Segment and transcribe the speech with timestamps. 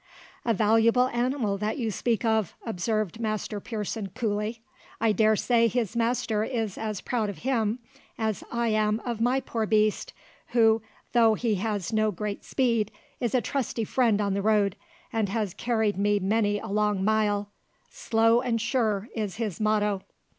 [0.43, 4.63] "A valuable animal that you speak of," observed Master Pearson coolly.
[4.99, 7.77] "I dare say his master is as proud of him
[8.17, 10.13] as I am of my poor beast,
[10.53, 10.81] who,
[11.13, 14.75] though he has no great speed, is a trusty friend on the road,
[15.13, 17.51] and has carried me many a long mile.
[17.91, 20.01] `Slow and sure' is his motto."